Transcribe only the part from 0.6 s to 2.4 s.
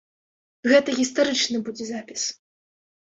Гэта гістарычны будзе запіс.